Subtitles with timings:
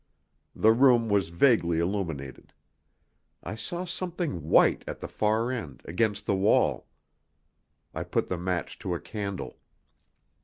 [0.55, 2.53] The room was vaguely illuminated.
[3.43, 6.87] I saw something white at the far end, against the wall.
[7.93, 9.59] I put the match to a candle.